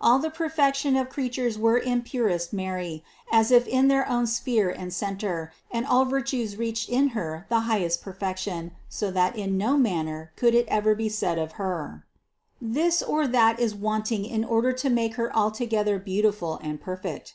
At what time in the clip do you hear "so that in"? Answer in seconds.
8.88-9.58